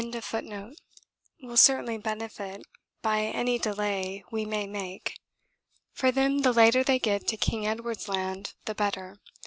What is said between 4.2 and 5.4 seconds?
we may make;